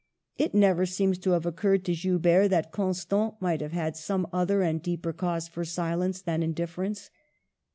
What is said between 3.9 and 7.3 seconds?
some other and deeper cause for silence than indifference.